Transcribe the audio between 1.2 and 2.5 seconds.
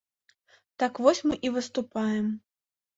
мы і выступаем.